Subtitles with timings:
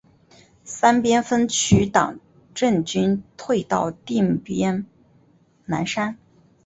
[0.65, 2.19] 三边分区党
[2.55, 4.87] 政军退到定边
[5.65, 6.17] 南山。